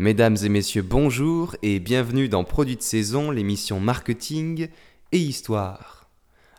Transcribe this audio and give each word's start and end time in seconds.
Mesdames 0.00 0.38
et 0.42 0.48
messieurs, 0.48 0.80
bonjour 0.80 1.56
et 1.60 1.78
bienvenue 1.78 2.30
dans 2.30 2.42
Produit 2.42 2.76
de 2.76 2.80
saison, 2.80 3.30
l'émission 3.30 3.80
marketing 3.80 4.68
et 5.12 5.18
histoire. 5.18 6.08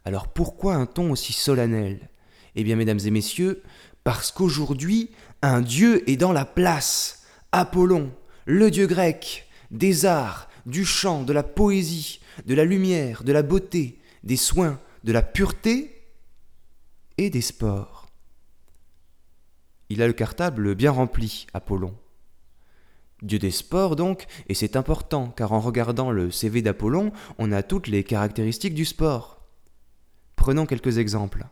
Alors 0.06 0.28
pourquoi 0.28 0.76
un 0.76 0.86
ton 0.86 1.10
aussi 1.10 1.34
solennel? 1.34 2.12
Eh 2.54 2.64
bien 2.64 2.76
mesdames 2.76 3.00
et 3.04 3.10
messieurs, 3.10 3.64
parce 4.04 4.32
qu'aujourd'hui, 4.32 5.10
un 5.42 5.62
dieu 5.62 6.08
est 6.08 6.18
dans 6.18 6.34
la 6.34 6.46
place. 6.46 7.24
Apollon, 7.52 8.12
le 8.46 8.70
dieu 8.70 8.86
grec, 8.86 9.48
des 9.72 10.06
arts, 10.06 10.48
du 10.68 10.86
chant, 10.86 11.24
de 11.24 11.34
la 11.34 11.42
poésie, 11.42 12.20
de 12.46 12.54
la 12.54 12.64
lumière, 12.64 13.24
de 13.24 13.32
la 13.32 13.42
beauté, 13.42 13.98
des 14.24 14.38
soins, 14.38 14.80
de 15.04 15.14
la 15.14 15.24
pureté 15.24 16.04
et 17.18 17.32
des 17.32 17.42
sports. 17.42 18.08
Il 19.90 20.04
a 20.04 20.06
le 20.06 20.14
cartable 20.14 20.76
bien 20.76 20.92
rempli, 20.92 21.48
Apollon. 21.56 21.96
Dieu 23.22 23.40
des 23.40 23.52
sports 23.52 23.96
donc, 23.96 24.26
et 24.48 24.54
c'est 24.54 24.76
important, 24.76 25.28
car 25.28 25.52
en 25.52 25.60
regardant 25.60 26.12
le 26.12 26.32
CV 26.32 26.62
d'Apollon, 26.62 27.12
on 27.38 27.52
a 27.52 27.64
toutes 27.64 27.88
les 27.88 28.04
caractéristiques 28.04 28.74
du 28.74 28.86
sport. 28.86 29.42
Prenons 30.36 30.66
quelques 30.66 30.98
exemples. 30.98 31.46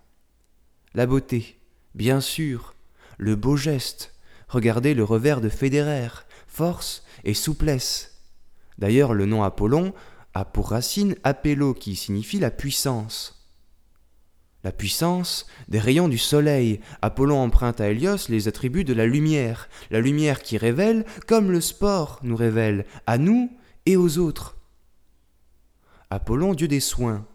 La 0.96 1.06
beauté, 1.06 1.60
bien 1.94 2.22
sûr, 2.22 2.74
le 3.18 3.36
beau 3.36 3.56
geste, 3.56 4.16
regardez 4.48 4.96
le 4.96 5.04
revers 5.04 5.42
de 5.42 5.50
Federer, 5.50 6.10
force 6.48 7.04
et 7.24 7.36
souplesse. 7.36 8.20
D'ailleurs, 8.80 9.14
le 9.14 9.26
nom 9.26 9.44
Apollon 9.44 9.94
a 10.34 10.46
pour 10.46 10.70
racine 10.70 11.16
Apello 11.24 11.74
qui 11.74 11.96
signifie 11.96 12.40
la 12.40 12.50
puissance. 12.50 13.39
La 14.64 14.72
puissance 14.74 15.48
des 15.70 15.80
rayons 15.80 16.10
du 16.10 16.18
soleil. 16.18 16.82
Apollon 17.02 17.40
emprunte 17.40 17.80
à 17.80 17.90
Hélios 17.90 18.28
les 18.28 18.48
attributs 18.50 18.84
de 18.84 18.94
la 18.94 19.06
lumière, 19.06 19.70
la 19.90 20.02
lumière 20.02 20.42
qui 20.42 20.58
révèle 20.58 21.06
comme 21.28 21.52
le 21.52 21.62
sport 21.62 22.20
nous 22.24 22.36
révèle, 22.36 22.86
à 23.08 23.18
nous 23.18 23.52
et 23.86 23.96
aux 23.96 24.18
autres. 24.18 24.58
Apollon, 26.10 26.54
dieu 26.54 26.68
des 26.68 26.82
soins. 26.82 27.26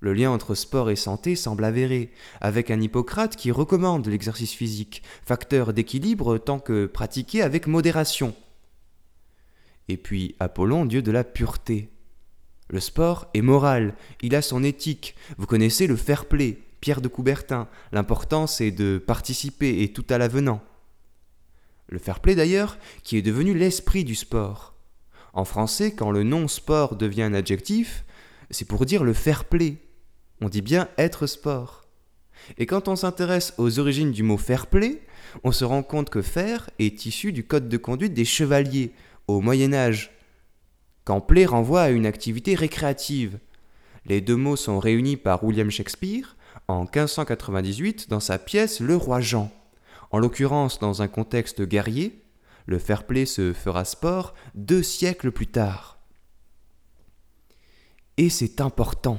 Le 0.00 0.14
lien 0.14 0.30
entre 0.30 0.54
sport 0.54 0.90
et 0.90 0.96
santé 0.96 1.36
semble 1.36 1.64
avéré, 1.64 2.10
avec 2.40 2.70
un 2.70 2.80
Hippocrate 2.80 3.36
qui 3.36 3.52
recommande 3.52 4.06
l'exercice 4.06 4.54
physique, 4.54 5.02
facteur 5.24 5.72
d'équilibre 5.72 6.38
tant 6.38 6.58
que 6.58 6.86
pratiqué 6.86 7.42
avec 7.42 7.66
modération. 7.66 8.34
Et 9.88 9.98
puis 9.98 10.34
Apollon, 10.40 10.86
dieu 10.86 11.02
de 11.02 11.12
la 11.12 11.22
pureté. 11.22 11.90
Le 12.70 12.78
sport 12.78 13.28
est 13.34 13.42
moral, 13.42 13.94
il 14.22 14.36
a 14.36 14.42
son 14.42 14.62
éthique. 14.62 15.16
Vous 15.38 15.46
connaissez 15.46 15.88
le 15.88 15.96
fair 15.96 16.26
play, 16.26 16.58
Pierre 16.80 17.00
de 17.00 17.08
Coubertin. 17.08 17.66
L'important 17.90 18.46
c'est 18.46 18.70
de 18.70 18.98
participer 19.04 19.82
et 19.82 19.92
tout 19.92 20.04
à 20.08 20.18
l'avenant. 20.18 20.62
Le 21.88 21.98
fair 21.98 22.20
play 22.20 22.36
d'ailleurs, 22.36 22.78
qui 23.02 23.16
est 23.16 23.22
devenu 23.22 23.54
l'esprit 23.54 24.04
du 24.04 24.14
sport. 24.14 24.74
En 25.32 25.44
français, 25.44 25.92
quand 25.92 26.12
le 26.12 26.22
nom 26.22 26.46
sport 26.46 26.94
devient 26.94 27.24
un 27.24 27.34
adjectif, 27.34 28.04
c'est 28.50 28.68
pour 28.68 28.86
dire 28.86 29.02
le 29.02 29.14
fair 29.14 29.46
play. 29.46 29.78
On 30.40 30.48
dit 30.48 30.62
bien 30.62 30.88
être 30.96 31.26
sport. 31.26 31.88
Et 32.56 32.66
quand 32.66 32.86
on 32.86 32.94
s'intéresse 32.94 33.52
aux 33.58 33.80
origines 33.80 34.12
du 34.12 34.22
mot 34.22 34.36
fair 34.36 34.68
play, 34.68 35.02
on 35.42 35.50
se 35.50 35.64
rend 35.64 35.82
compte 35.82 36.08
que 36.08 36.22
faire 36.22 36.70
est 36.78 37.04
issu 37.04 37.32
du 37.32 37.44
code 37.44 37.68
de 37.68 37.76
conduite 37.76 38.14
des 38.14 38.24
chevaliers 38.24 38.92
au 39.26 39.40
Moyen 39.40 39.74
Âge, 39.74 40.12
quand 41.10 41.20
play 41.20 41.44
renvoie 41.44 41.82
à 41.82 41.90
une 41.90 42.06
activité 42.06 42.54
récréative. 42.54 43.40
Les 44.06 44.20
deux 44.20 44.36
mots 44.36 44.54
sont 44.54 44.78
réunis 44.78 45.16
par 45.16 45.42
William 45.42 45.68
Shakespeare 45.68 46.36
en 46.68 46.82
1598 46.82 48.08
dans 48.08 48.20
sa 48.20 48.38
pièce 48.38 48.78
Le 48.78 48.94
Roi 48.94 49.20
Jean. 49.20 49.50
En 50.12 50.20
l'occurrence, 50.20 50.78
dans 50.78 51.02
un 51.02 51.08
contexte 51.08 51.62
guerrier, 51.62 52.22
le 52.66 52.78
fair 52.78 53.08
play 53.08 53.26
se 53.26 53.52
fera 53.52 53.84
sport 53.84 54.34
deux 54.54 54.84
siècles 54.84 55.32
plus 55.32 55.48
tard. 55.48 55.98
Et 58.16 58.30
c'est 58.30 58.60
important. 58.60 59.18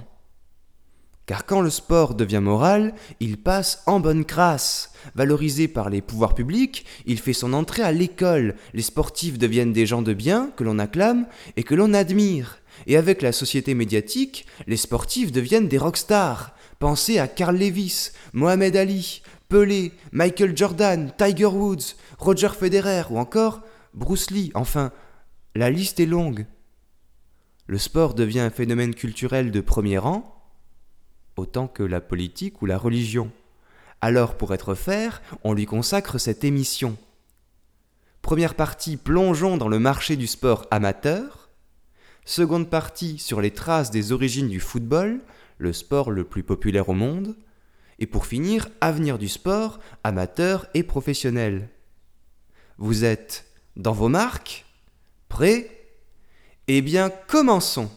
Car 1.25 1.45
quand 1.45 1.61
le 1.61 1.69
sport 1.69 2.15
devient 2.15 2.41
moral, 2.41 2.93
il 3.19 3.37
passe 3.37 3.83
en 3.85 3.99
bonne 3.99 4.25
crasse. 4.25 4.91
Valorisé 5.15 5.67
par 5.67 5.89
les 5.89 6.01
pouvoirs 6.01 6.35
publics, 6.35 6.85
il 7.05 7.19
fait 7.19 7.33
son 7.33 7.53
entrée 7.53 7.83
à 7.83 7.91
l'école. 7.91 8.55
Les 8.73 8.81
sportifs 8.81 9.37
deviennent 9.37 9.73
des 9.73 9.85
gens 9.85 10.01
de 10.01 10.13
bien, 10.13 10.51
que 10.57 10.63
l'on 10.63 10.79
acclame 10.79 11.27
et 11.57 11.63
que 11.63 11.75
l'on 11.75 11.93
admire. 11.93 12.59
Et 12.87 12.97
avec 12.97 13.21
la 13.21 13.31
société 13.31 13.73
médiatique, 13.73 14.45
les 14.67 14.77
sportifs 14.77 15.31
deviennent 15.31 15.67
des 15.67 15.77
rockstars. 15.77 16.55
Pensez 16.79 17.19
à 17.19 17.27
Carl 17.27 17.55
Lewis, 17.55 18.09
Mohamed 18.33 18.75
Ali, 18.75 19.21
Pelé, 19.49 19.91
Michael 20.11 20.57
Jordan, 20.57 21.13
Tiger 21.17 21.45
Woods, 21.45 21.95
Roger 22.17 22.49
Federer 22.49 23.03
ou 23.11 23.19
encore 23.19 23.61
Bruce 23.93 24.31
Lee. 24.31 24.51
Enfin, 24.55 24.91
la 25.55 25.69
liste 25.69 25.99
est 25.99 26.05
longue. 26.05 26.45
Le 27.67 27.77
sport 27.77 28.15
devient 28.15 28.39
un 28.39 28.49
phénomène 28.49 28.95
culturel 28.95 29.51
de 29.51 29.61
premier 29.61 29.97
rang 29.97 30.40
autant 31.41 31.67
que 31.67 31.83
la 31.83 31.99
politique 31.99 32.61
ou 32.61 32.65
la 32.65 32.77
religion. 32.77 33.31
Alors, 33.99 34.37
pour 34.37 34.53
être 34.53 34.75
faire, 34.75 35.21
on 35.43 35.53
lui 35.53 35.65
consacre 35.65 36.17
cette 36.17 36.43
émission. 36.43 36.97
Première 38.21 38.55
partie, 38.55 38.97
plongeons 38.97 39.57
dans 39.57 39.67
le 39.67 39.79
marché 39.79 40.15
du 40.15 40.27
sport 40.27 40.67
amateur. 40.71 41.49
Seconde 42.23 42.69
partie, 42.69 43.17
sur 43.17 43.41
les 43.41 43.51
traces 43.51 43.91
des 43.91 44.11
origines 44.11 44.47
du 44.49 44.59
football, 44.59 45.19
le 45.57 45.73
sport 45.73 46.11
le 46.11 46.23
plus 46.23 46.43
populaire 46.43 46.89
au 46.89 46.93
monde. 46.93 47.35
Et 47.99 48.05
pour 48.05 48.25
finir, 48.25 48.69
avenir 48.79 49.17
du 49.17 49.27
sport, 49.27 49.79
amateur 50.03 50.67
et 50.73 50.83
professionnel. 50.83 51.69
Vous 52.77 53.03
êtes 53.03 53.45
dans 53.75 53.93
vos 53.93 54.09
marques? 54.09 54.65
Prêts? 55.27 55.69
Eh 56.67 56.81
bien, 56.81 57.11
commençons 57.27 57.91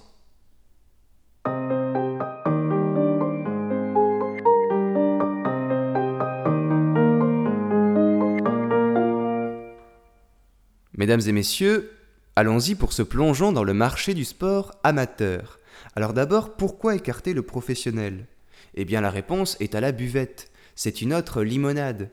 Mesdames 10.97 11.23
et 11.27 11.33
messieurs, 11.33 11.91
allons-y 12.37 12.77
pour 12.77 12.93
ce 12.93 13.03
plongeon 13.03 13.51
dans 13.51 13.65
le 13.65 13.75
marché 13.75 14.15
du 14.15 14.25
sport 14.25 14.79
amateur. 14.85 15.59
Alors 15.97 16.13
d'abord, 16.13 16.57
pourquoi 16.57 16.95
écarter 16.95 17.35
le 17.35 17.43
professionnel? 17.43 18.29
Eh 18.75 18.85
bien 18.85 19.01
la 19.01 19.11
réponse 19.11 19.57
est 19.59 19.75
à 19.75 19.81
la 19.81 19.91
buvette. 19.91 20.53
C'est 20.77 21.03
une 21.03 21.13
autre 21.13 21.43
limonade. 21.43 22.11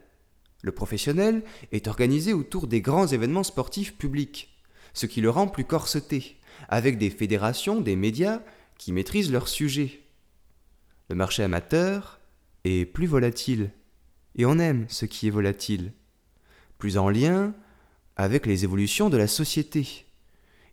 Le 0.63 0.71
professionnel 0.71 1.43
est 1.71 1.87
organisé 1.87 2.33
autour 2.33 2.65
des 2.65 2.81
grands 2.81 3.05
événements 3.05 3.43
sportifs 3.43 3.97
publics, 3.97 4.57
ce 4.93 5.05
qui 5.05 5.21
le 5.21 5.29
rend 5.29 5.47
plus 5.47 5.65
corseté, 5.65 6.37
avec 6.67 6.97
des 6.97 7.11
fédérations, 7.11 7.81
des 7.81 7.95
médias 7.95 8.41
qui 8.79 8.93
maîtrisent 8.93 9.31
leur 9.31 9.47
sujet. 9.47 10.01
Le 11.09 11.15
marché 11.15 11.43
amateur 11.43 12.19
est 12.63 12.85
plus 12.85 13.07
volatile, 13.07 13.69
et 14.35 14.45
on 14.45 14.57
aime 14.57 14.85
ce 14.87 15.05
qui 15.05 15.27
est 15.27 15.31
volatile. 15.31 15.93
Plus 16.79 16.97
en 16.97 17.09
lien 17.09 17.53
avec 18.21 18.45
les 18.45 18.63
évolutions 18.63 19.09
de 19.09 19.17
la 19.17 19.27
société. 19.27 20.05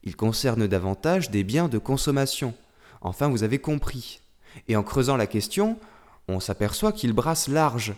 Il 0.05 0.17
concerne 0.17 0.67
davantage 0.67 1.31
des 1.31 1.45
biens 1.45 1.69
de 1.69 1.79
consommation. 1.79 2.55
Enfin, 3.01 3.29
vous 3.29 3.43
avez 3.43 3.59
compris. 3.59 4.21
Et 4.69 4.77
en 4.77 4.83
creusant 4.83 5.17
la 5.17 5.27
question, 5.27 5.79
on 6.29 6.41
s'aperçoit 6.41 6.93
qu'il 6.93 7.13
brasse 7.13 7.49
large, 7.49 7.95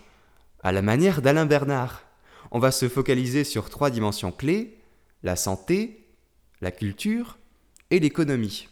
à 0.63 0.73
la 0.73 0.83
manière 0.83 1.21
d'Alain 1.21 1.47
Bernard. 1.47 2.03
On 2.53 2.59
va 2.59 2.71
se 2.71 2.89
focaliser 2.89 3.45
sur 3.45 3.71
trois 3.71 3.91
dimensions 3.91 4.31
clés, 4.31 4.79
la 5.23 5.37
santé, 5.37 6.07
la 6.61 6.71
culture 6.71 7.39
et 7.91 7.99
l'économie. 7.99 8.69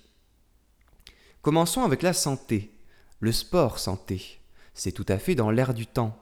Commençons 1.43 1.83
avec 1.83 2.03
la 2.03 2.13
santé, 2.13 2.71
le 3.21 3.33
sport 3.33 3.79
santé. 3.79 4.39
C'est 4.75 4.93
tout 4.93 5.07
à 5.09 5.19
fait 5.19 5.35
dans 5.35 5.51
l'air 5.51 5.75
du 5.75 5.87
temps. 5.87 6.17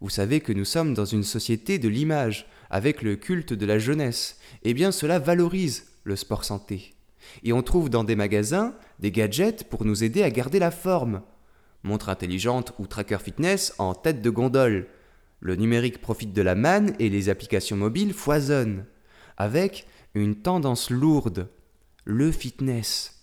Vous 0.00 0.10
savez 0.10 0.40
que 0.40 0.52
nous 0.52 0.64
sommes 0.64 0.94
dans 0.94 1.04
une 1.04 1.24
société 1.24 1.78
de 1.78 1.88
l'image, 1.88 2.46
avec 2.70 3.02
le 3.02 3.16
culte 3.16 3.52
de 3.52 3.66
la 3.66 3.78
jeunesse, 3.78 4.38
eh 4.62 4.74
bien 4.74 4.92
cela 4.92 5.18
valorise 5.18 5.86
le 6.04 6.16
sport 6.16 6.44
santé. 6.44 6.94
Et 7.42 7.52
on 7.52 7.62
trouve 7.62 7.90
dans 7.90 8.04
des 8.04 8.16
magasins 8.16 8.74
des 8.98 9.10
gadgets 9.10 9.64
pour 9.64 9.84
nous 9.84 10.04
aider 10.04 10.22
à 10.22 10.30
garder 10.30 10.58
la 10.58 10.70
forme. 10.70 11.22
Montre 11.82 12.08
intelligente 12.08 12.72
ou 12.78 12.86
tracker 12.86 13.18
fitness 13.18 13.74
en 13.78 13.94
tête 13.94 14.22
de 14.22 14.30
gondole. 14.30 14.88
Le 15.40 15.56
numérique 15.56 16.00
profite 16.00 16.32
de 16.32 16.42
la 16.42 16.54
manne 16.54 16.94
et 16.98 17.08
les 17.08 17.28
applications 17.28 17.76
mobiles 17.76 18.14
foisonnent. 18.14 18.86
Avec 19.36 19.86
une 20.14 20.36
tendance 20.36 20.90
lourde, 20.90 21.48
le 22.04 22.32
fitness. 22.32 23.22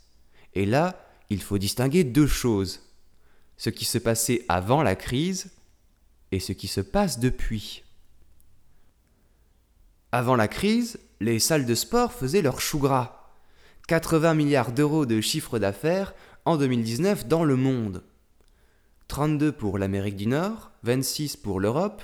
Et 0.54 0.66
là, 0.66 1.08
il 1.30 1.42
faut 1.42 1.58
distinguer 1.58 2.04
deux 2.04 2.28
choses. 2.28 2.82
Ce 3.58 3.70
qui 3.70 3.86
se 3.86 3.98
passait 3.98 4.46
avant 4.48 4.84
la 4.84 4.96
crise 4.96 5.52
et 6.32 6.40
ce 6.40 6.52
qui 6.52 6.68
se 6.68 6.82
passe 6.82 7.20
depuis. 7.20 7.83
Avant 10.16 10.36
la 10.36 10.48
crise, 10.48 11.00
les 11.22 11.40
salles 11.40 11.66
de 11.66 11.74
sport 11.74 12.14
faisaient 12.14 12.44
leur 12.44 12.62
chou 12.62 12.78
gras. 12.78 13.32
80 13.88 14.36
milliards 14.36 14.72
d'euros 14.72 15.08
de 15.08 15.20
chiffre 15.22 15.58
d'affaires 15.58 16.14
en 16.46 16.56
2019 16.56 17.28
dans 17.28 17.44
le 17.44 17.56
monde. 17.56 18.04
32 19.08 19.52
pour 19.52 19.80
l'Amérique 19.80 20.16
du 20.16 20.28
Nord, 20.28 20.70
26 20.84 21.36
pour 21.38 21.60
l'Europe, 21.60 22.04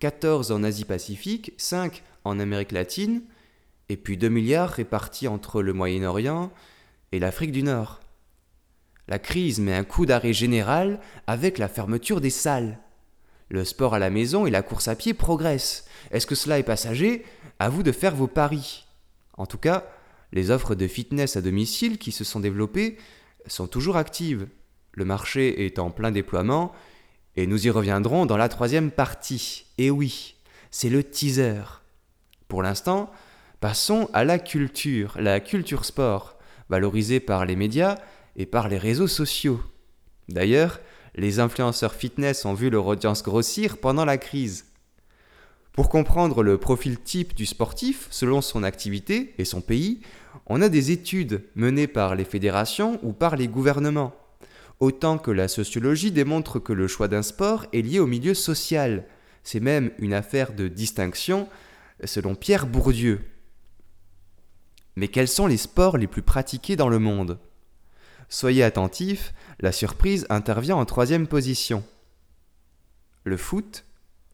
14 0.00 0.52
en 0.52 0.64
Asie-Pacifique, 0.64 1.54
5 1.56 2.02
en 2.24 2.38
Amérique 2.40 2.72
latine 2.72 3.22
et 3.88 3.96
puis 3.96 4.18
2 4.18 4.28
milliards 4.28 4.68
répartis 4.68 5.26
entre 5.26 5.62
le 5.62 5.72
Moyen-Orient 5.72 6.52
et 7.12 7.18
l'Afrique 7.18 7.52
du 7.52 7.62
Nord. 7.62 8.00
La 9.08 9.18
crise 9.18 9.60
met 9.60 9.74
un 9.74 9.84
coup 9.84 10.04
d'arrêt 10.04 10.34
général 10.34 11.00
avec 11.26 11.56
la 11.56 11.68
fermeture 11.68 12.20
des 12.20 12.28
salles. 12.28 12.78
Le 13.48 13.64
sport 13.64 13.94
à 13.94 13.98
la 13.98 14.10
maison 14.10 14.46
et 14.46 14.50
la 14.50 14.62
course 14.62 14.88
à 14.88 14.96
pied 14.96 15.14
progressent. 15.14 15.84
Est-ce 16.10 16.26
que 16.26 16.34
cela 16.34 16.58
est 16.58 16.64
passager? 16.64 17.24
À 17.58 17.68
vous 17.68 17.82
de 17.82 17.92
faire 17.92 18.14
vos 18.14 18.26
paris. 18.26 18.86
En 19.36 19.46
tout 19.46 19.58
cas, 19.58 19.86
les 20.32 20.50
offres 20.50 20.74
de 20.74 20.86
fitness 20.86 21.36
à 21.36 21.42
domicile 21.42 21.98
qui 21.98 22.12
se 22.12 22.24
sont 22.24 22.40
développées 22.40 22.98
sont 23.46 23.66
toujours 23.66 23.96
actives. 23.96 24.48
Le 24.92 25.04
marché 25.04 25.64
est 25.64 25.78
en 25.78 25.90
plein 25.90 26.10
déploiement 26.10 26.72
et 27.36 27.46
nous 27.46 27.66
y 27.66 27.70
reviendrons 27.70 28.26
dans 28.26 28.36
la 28.36 28.48
troisième 28.48 28.90
partie. 28.90 29.66
Et 29.78 29.90
oui, 29.90 30.36
c'est 30.70 30.88
le 30.88 31.04
teaser. 31.04 31.62
Pour 32.48 32.62
l'instant, 32.62 33.10
passons 33.60 34.08
à 34.12 34.24
la 34.24 34.38
culture, 34.38 35.16
la 35.20 35.40
culture 35.40 35.84
sport, 35.84 36.38
valorisée 36.68 37.20
par 37.20 37.44
les 37.46 37.56
médias 37.56 37.96
et 38.36 38.46
par 38.46 38.68
les 38.68 38.78
réseaux 38.78 39.06
sociaux. 39.06 39.60
D'ailleurs, 40.28 40.80
les 41.16 41.40
influenceurs 41.40 41.94
fitness 41.94 42.44
ont 42.44 42.54
vu 42.54 42.70
leur 42.70 42.86
audience 42.86 43.22
grossir 43.22 43.78
pendant 43.78 44.04
la 44.04 44.18
crise. 44.18 44.66
Pour 45.72 45.88
comprendre 45.88 46.42
le 46.42 46.58
profil 46.58 46.98
type 47.00 47.34
du 47.34 47.46
sportif 47.46 48.06
selon 48.10 48.40
son 48.40 48.62
activité 48.62 49.34
et 49.38 49.44
son 49.44 49.60
pays, 49.60 50.00
on 50.46 50.62
a 50.62 50.68
des 50.68 50.90
études 50.90 51.42
menées 51.54 51.86
par 51.86 52.14
les 52.14 52.24
fédérations 52.24 52.98
ou 53.02 53.12
par 53.12 53.36
les 53.36 53.48
gouvernements. 53.48 54.14
Autant 54.80 55.18
que 55.18 55.30
la 55.30 55.48
sociologie 55.48 56.12
démontre 56.12 56.58
que 56.58 56.72
le 56.72 56.86
choix 56.86 57.08
d'un 57.08 57.22
sport 57.22 57.66
est 57.72 57.82
lié 57.82 57.98
au 57.98 58.06
milieu 58.06 58.34
social. 58.34 59.04
C'est 59.42 59.60
même 59.60 59.90
une 59.98 60.14
affaire 60.14 60.52
de 60.52 60.68
distinction 60.68 61.48
selon 62.04 62.34
Pierre 62.34 62.66
Bourdieu. 62.66 63.20
Mais 64.96 65.08
quels 65.08 65.28
sont 65.28 65.46
les 65.46 65.56
sports 65.56 65.98
les 65.98 66.06
plus 66.06 66.22
pratiqués 66.22 66.76
dans 66.76 66.88
le 66.88 66.98
monde? 66.98 67.38
Soyez 68.28 68.62
attentifs, 68.62 69.32
la 69.60 69.72
surprise 69.72 70.26
intervient 70.30 70.76
en 70.76 70.84
troisième 70.84 71.26
position. 71.26 71.84
Le 73.24 73.36
foot, 73.36 73.84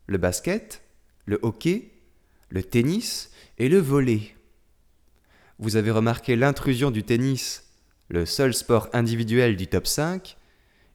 le 0.06 0.18
basket, 0.18 0.82
le 1.26 1.38
hockey, 1.42 1.90
le 2.48 2.62
tennis 2.62 3.30
et 3.58 3.68
le 3.68 3.78
volley. 3.78 4.34
Vous 5.58 5.76
avez 5.76 5.90
remarqué 5.90 6.36
l'intrusion 6.36 6.90
du 6.90 7.04
tennis, 7.04 7.64
le 8.08 8.26
seul 8.26 8.54
sport 8.54 8.88
individuel 8.92 9.56
du 9.56 9.66
top 9.66 9.86
5, 9.86 10.36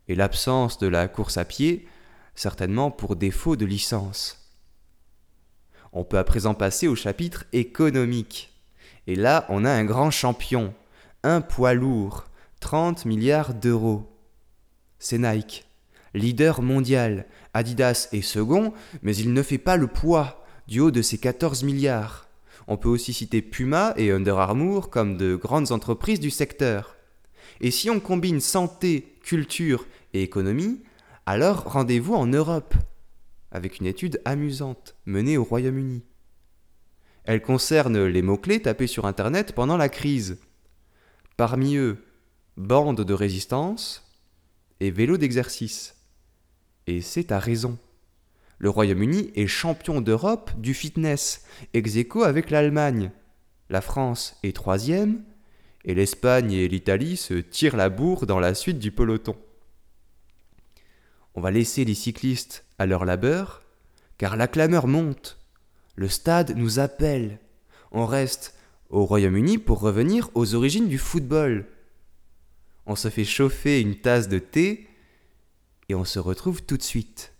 et 0.08 0.16
l'absence 0.16 0.78
de 0.78 0.88
la 0.88 1.08
course 1.08 1.38
à 1.38 1.46
pied, 1.46 1.88
certainement 2.36 2.92
pour 2.92 3.16
défaut 3.16 3.56
de 3.56 3.66
licence. 3.66 4.52
On 5.94 6.04
peut 6.04 6.18
à 6.18 6.24
présent 6.24 6.54
passer 6.54 6.88
au 6.88 6.96
chapitre 6.96 7.46
économique. 7.54 8.54
Et 9.08 9.16
là, 9.16 9.46
on 9.50 9.66
a 9.66 9.72
un 9.72 9.86
grand 9.86 10.12
champion, 10.12 10.74
un 11.24 11.42
poids 11.42 11.74
lourd, 11.74 12.26
30 12.68 13.06
milliards 13.06 13.54
d'euros. 13.54 14.12
C'est 15.00 15.20
Nike, 15.20 15.66
leader 16.14 16.62
mondial. 16.62 17.26
Adidas 17.54 18.10
est 18.12 18.22
second, 18.22 18.74
mais 19.02 19.16
il 19.16 19.32
ne 19.32 19.42
fait 19.42 19.58
pas 19.58 19.78
le 19.78 19.88
poids 19.88 20.44
du 20.68 20.82
haut 20.82 20.92
de 20.92 21.02
ses 21.02 21.18
14 21.18 21.64
milliards. 21.64 22.28
On 22.68 22.76
peut 22.76 22.90
aussi 22.90 23.14
citer 23.14 23.42
Puma 23.42 23.94
et 23.96 24.12
Under 24.12 24.38
Armour 24.38 24.90
comme 24.90 25.16
de 25.16 25.38
grandes 25.38 25.72
entreprises 25.72 26.20
du 26.20 26.30
secteur. 26.30 26.98
Et 27.62 27.72
si 27.72 27.90
on 27.90 28.02
combine 28.02 28.42
santé, 28.42 29.18
culture 29.24 29.86
et 30.12 30.22
économie, 30.22 30.84
alors 31.26 31.72
rendez-vous 31.72 32.16
en 32.16 32.26
Europe, 32.26 32.76
avec 33.50 33.80
une 33.80 33.86
étude 33.86 34.20
amusante 34.26 34.98
menée 35.06 35.38
au 35.38 35.46
Royaume-Uni. 35.46 36.04
Elle 37.24 37.42
concerne 37.42 38.04
les 38.04 38.22
mots-clés 38.22 38.62
tapés 38.62 38.88
sur 38.88 39.06
Internet 39.06 39.54
pendant 39.54 39.78
la 39.78 39.88
crise. 39.88 40.38
Parmi 41.38 41.78
eux, 41.78 42.04
bande 42.58 43.02
de 43.02 43.14
résistance 43.14 44.04
et 44.80 44.90
vélo 44.90 45.18
d'exercice. 45.18 45.96
Et 46.88 47.02
c'est 47.02 47.32
à 47.32 47.40
raison. 47.40 47.78
Le 48.58 48.72
Royaume-Uni 48.72 49.32
est 49.36 49.48
champion 49.48 50.02
d'Europe 50.02 50.52
du 50.60 50.74
fitness, 50.74 51.46
ex 51.76 51.96
avec 52.26 52.50
l'Allemagne. 52.50 53.12
La 53.70 53.82
France 53.82 54.38
est 54.42 54.56
troisième, 54.56 55.24
et 55.86 55.94
l'Espagne 55.94 56.52
et 56.52 56.68
l'Italie 56.68 57.16
se 57.16 57.36
tirent 57.36 57.78
la 57.78 57.90
bourre 57.90 58.26
dans 58.26 58.40
la 58.40 58.56
suite 58.56 58.80
du 58.80 58.92
peloton. 58.92 59.36
On 61.36 61.42
va 61.42 61.52
laisser 61.52 61.86
les 61.86 61.94
cyclistes 61.94 62.66
à 62.80 62.88
leur 62.88 63.06
labeur, 63.06 63.62
car 64.18 64.36
la 64.36 64.48
clameur 64.48 64.88
monte. 64.88 65.38
Le 65.96 66.10
stade 66.10 66.58
nous 66.58 66.80
appelle. 66.80 67.40
On 67.92 68.08
reste 68.08 68.56
au 68.90 69.06
Royaume-Uni 69.06 69.60
pour 69.60 69.80
revenir 69.80 70.32
aux 70.34 70.56
origines 70.56 70.88
du 70.88 70.98
football 70.98 71.68
on 72.88 72.96
se 72.96 73.10
fait 73.10 73.26
chauffer 73.26 73.82
une 73.82 73.96
tasse 73.96 74.30
de 74.30 74.40
thé 74.40 74.88
et 75.90 75.96
on 75.96 76.06
se 76.06 76.20
retrouve 76.20 76.64
tout 76.64 76.78
de 76.78 76.84
suite. 76.84 77.34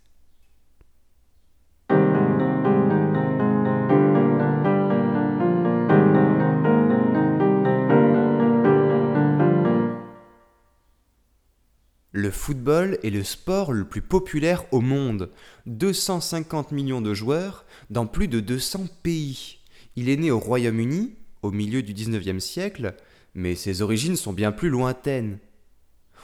Le 12.12 12.30
football 12.30 12.98
est 13.02 13.10
le 13.10 13.22
sport 13.22 13.72
le 13.72 13.84
plus 13.86 14.02
populaire 14.02 14.64
au 14.72 14.80
monde. 14.80 15.30
250 15.66 16.72
millions 16.72 17.00
de 17.00 17.14
joueurs 17.14 17.64
dans 17.90 18.06
plus 18.06 18.28
de 18.28 18.40
200 18.40 18.86
pays. 19.02 19.58
Il 19.96 20.08
est 20.10 20.16
né 20.16 20.30
au 20.30 20.38
Royaume-Uni, 20.38 21.14
au 21.42 21.52
milieu 21.52 21.82
du 21.82 21.94
19e 21.94 22.40
siècle, 22.40 22.94
mais 23.34 23.54
ses 23.54 23.82
origines 23.82 24.16
sont 24.16 24.32
bien 24.32 24.52
plus 24.52 24.68
lointaines. 24.68 25.38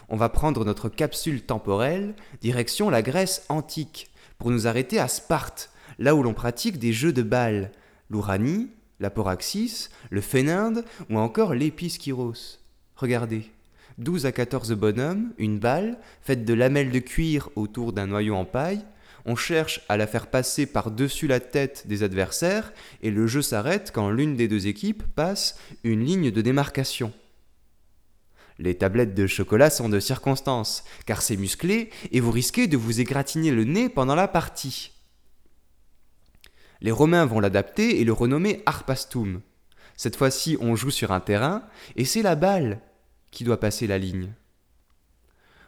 On 0.08 0.16
va 0.16 0.28
prendre 0.28 0.64
notre 0.64 0.88
capsule 0.88 1.42
temporelle, 1.42 2.14
direction 2.40 2.90
la 2.90 3.02
Grèce 3.02 3.44
antique, 3.48 4.10
pour 4.38 4.50
nous 4.50 4.66
arrêter 4.66 4.98
à 4.98 5.08
Sparte, 5.08 5.70
là 5.98 6.14
où 6.14 6.22
l'on 6.22 6.34
pratique 6.34 6.78
des 6.78 6.92
jeux 6.92 7.12
de 7.12 7.22
balles, 7.22 7.70
l'ouranie, 8.10 8.68
la 9.00 9.10
poraxis, 9.10 9.88
le 10.10 10.20
phéninde 10.20 10.84
ou 11.10 11.18
encore 11.18 11.54
l'épiskyros. 11.54 12.58
Regardez, 12.96 13.50
12 13.98 14.26
à 14.26 14.32
14 14.32 14.72
bonhommes, 14.72 15.32
une 15.38 15.58
balle, 15.58 15.98
faite 16.20 16.44
de 16.44 16.54
lamelles 16.54 16.90
de 16.90 16.98
cuir 16.98 17.48
autour 17.56 17.92
d'un 17.92 18.06
noyau 18.06 18.34
en 18.34 18.44
paille, 18.44 18.84
on 19.26 19.36
cherche 19.36 19.80
à 19.88 19.96
la 19.96 20.06
faire 20.06 20.26
passer 20.26 20.66
par-dessus 20.66 21.26
la 21.26 21.40
tête 21.40 21.86
des 21.86 22.02
adversaires 22.02 22.72
et 23.02 23.10
le 23.10 23.26
jeu 23.26 23.42
s'arrête 23.42 23.90
quand 23.92 24.10
l'une 24.10 24.36
des 24.36 24.48
deux 24.48 24.66
équipes 24.66 25.02
passe 25.14 25.58
une 25.82 26.04
ligne 26.04 26.30
de 26.30 26.42
démarcation. 26.42 27.12
Les 28.58 28.76
tablettes 28.76 29.14
de 29.14 29.26
chocolat 29.26 29.70
sont 29.70 29.88
de 29.88 29.98
circonstance, 29.98 30.84
car 31.06 31.22
c'est 31.22 31.36
musclé 31.36 31.90
et 32.12 32.20
vous 32.20 32.30
risquez 32.30 32.68
de 32.68 32.76
vous 32.76 33.00
égratigner 33.00 33.50
le 33.50 33.64
nez 33.64 33.88
pendant 33.88 34.14
la 34.14 34.28
partie. 34.28 34.92
Les 36.80 36.92
Romains 36.92 37.24
vont 37.24 37.40
l'adapter 37.40 38.00
et 38.00 38.04
le 38.04 38.12
renommer 38.12 38.62
Arpastum. 38.66 39.40
Cette 39.96 40.16
fois-ci, 40.16 40.56
on 40.60 40.76
joue 40.76 40.90
sur 40.90 41.12
un 41.12 41.20
terrain 41.20 41.64
et 41.96 42.04
c'est 42.04 42.22
la 42.22 42.36
balle 42.36 42.80
qui 43.30 43.42
doit 43.42 43.58
passer 43.58 43.86
la 43.86 43.98
ligne. 43.98 44.32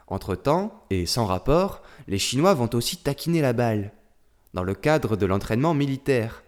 Entre-temps, 0.08 0.84
et 0.90 1.04
sans 1.06 1.26
rapport, 1.26 1.82
les 2.06 2.18
Chinois 2.18 2.54
vont 2.54 2.70
aussi 2.74 2.96
taquiner 2.98 3.40
la 3.40 3.52
balle, 3.52 3.92
dans 4.54 4.62
le 4.62 4.74
cadre 4.74 5.16
de 5.16 5.26
l'entraînement 5.26 5.74
militaire. 5.74 6.44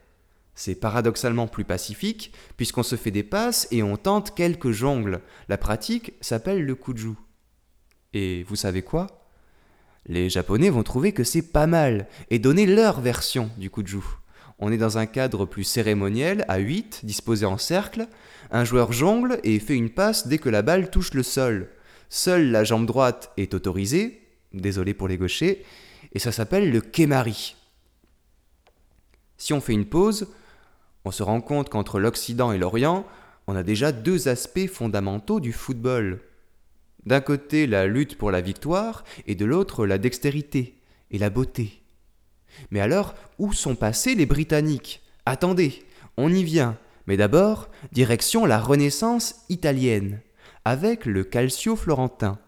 C'est 0.55 0.77
paradoxalement 0.77 1.47
plus 1.47 1.65
pacifique, 1.65 2.33
puisqu'on 2.57 2.83
se 2.83 2.97
fait 2.97 3.11
des 3.11 3.23
passes 3.23 3.69
et 3.71 3.83
on 3.83 3.97
tente 3.97 4.35
quelques 4.35 4.71
jongles. 4.71 5.21
La 5.49 5.59
pratique 5.59 6.15
s'appelle 6.21 6.65
le 6.65 6.75
kuju. 6.75 7.15
Et 8.13 8.45
vous 8.45 8.57
savez 8.57 8.83
quoi? 8.83 9.07
Les 10.07 10.31
Japonais 10.31 10.71
vont 10.71 10.83
trouver 10.83 11.13
que 11.13 11.25
c'est 11.25 11.53
pas 11.53 11.67
mal, 11.67 12.07
et 12.31 12.39
donner 12.39 12.67
leur 12.67 13.01
version 13.01 13.51
du 13.59 13.71
kuju. 13.71 14.01
On 14.59 14.73
est 14.73 14.79
dans 14.79 14.99
un 14.99 15.07
cadre 15.07 15.47
plus 15.47 15.65
cérémoniel, 15.65 16.45
à 16.49 16.59
8, 16.59 17.01
disposé 17.05 17.47
en 17.47 17.59
cercle. 17.59 18.09
Un 18.51 18.65
joueur 18.65 18.93
jongle 18.93 19.39
et 19.45 19.61
fait 19.61 19.75
une 19.75 19.91
passe 19.91 20.27
dès 20.27 20.39
que 20.39 20.49
la 20.49 20.63
balle 20.63 20.91
touche 20.91 21.15
le 21.15 21.23
sol. 21.23 21.71
Seule 22.09 22.51
la 22.51 22.65
jambe 22.65 22.87
droite 22.87 23.33
est 23.37 23.55
autorisée, 23.55 24.23
désolé 24.53 24.95
pour 24.95 25.09
les 25.09 25.19
gauchers, 25.19 25.65
et 26.13 26.19
ça 26.19 26.33
s'appelle 26.33 26.71
le 26.71 26.81
kemari. 26.81 27.55
Si 29.37 29.53
on 29.53 29.61
fait 29.61 29.75
une 29.75 29.87
pause, 29.87 30.29
on 31.05 31.11
se 31.11 31.23
rend 31.23 31.41
compte 31.41 31.69
qu'entre 31.69 32.01
l'Occident 32.01 32.53
et 32.53 32.59
l'Orient, 32.59 33.07
on 33.47 33.57
a 33.57 33.63
déjà 33.63 33.93
deux 33.93 34.29
aspects 34.29 34.67
fondamentaux 34.67 35.41
du 35.41 35.53
football. 35.53 36.21
D'un 37.07 37.21
côté 37.21 37.67
la 37.67 37.87
lutte 37.87 38.19
pour 38.19 38.31
la 38.31 38.41
victoire 38.41 39.05
et 39.27 39.35
de 39.35 39.45
l'autre 39.45 39.87
la 39.87 39.99
dextérité 39.99 40.79
et 41.11 41.19
la 41.19 41.31
beauté. 41.31 41.83
Mais 42.71 42.81
alors, 42.81 43.15
où 43.39 43.53
sont 43.53 43.77
passés 43.77 44.15
les 44.15 44.27
Britanniques? 44.27 45.03
Attendez, 45.25 45.85
on 46.17 46.33
y 46.33 46.43
vient, 46.43 46.77
mais 47.07 47.17
d'abord, 47.17 47.69
direction 47.93 48.45
la 48.45 48.59
Renaissance 48.59 49.45
italienne 49.49 50.21
avec 50.69 51.07
le 51.07 51.25
calcio 51.25 51.77
florentin. 51.77 52.39